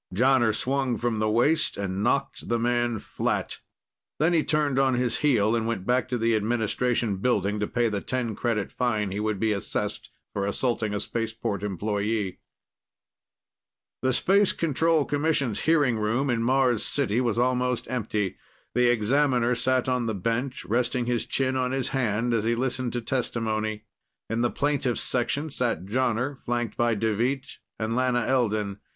Jonner 0.11 0.51
swung 0.51 0.97
from 0.97 1.19
the 1.19 1.29
waist 1.29 1.77
and 1.77 2.01
knocked 2.01 2.49
the 2.49 2.57
man 2.57 2.97
flat. 2.97 3.59
Then 4.17 4.33
he 4.33 4.43
turned 4.43 4.79
on 4.79 4.95
his 4.95 5.17
heel 5.19 5.55
and 5.55 5.67
went 5.67 5.85
back 5.85 6.09
to 6.09 6.17
the 6.17 6.35
administration 6.35 7.17
building 7.17 7.59
to 7.59 7.67
pay 7.67 7.87
the 7.87 8.01
10 8.01 8.33
credit 8.35 8.71
fine 8.71 9.11
he 9.11 9.19
would 9.19 9.39
be 9.39 9.51
assessed 9.51 10.09
for 10.33 10.47
assaulting 10.47 10.95
a 10.95 10.99
spaceport 10.99 11.61
employee. 11.61 12.39
The 14.01 14.11
Space 14.11 14.53
Control 14.53 15.05
Commission's 15.05 15.59
hearing 15.65 15.99
room 15.99 16.31
in 16.31 16.41
Mars 16.41 16.83
City 16.83 17.21
was 17.21 17.37
almost 17.37 17.87
empty. 17.87 18.37
The 18.73 18.89
examiner 18.89 19.53
sat 19.53 19.87
on 19.87 20.07
the 20.07 20.15
bench, 20.15 20.65
resting 20.65 21.05
his 21.05 21.27
chin 21.27 21.55
on 21.55 21.73
his 21.73 21.89
hand 21.89 22.33
as 22.33 22.43
he 22.45 22.55
listened 22.55 22.91
to 22.93 23.01
testimony. 23.01 23.83
In 24.31 24.41
the 24.41 24.49
plaintiff's 24.49 25.01
section 25.03 25.51
sat 25.51 25.85
Jonner, 25.85 26.39
flanked 26.43 26.75
by 26.75 26.95
Deveet 26.95 27.59
and 27.77 27.95
Lana 27.95 28.25
Elden. 28.25 28.79